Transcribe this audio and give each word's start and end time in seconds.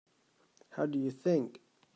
How 0.71 0.87
do 0.87 0.97
you 0.97 1.11
think? 1.11 1.61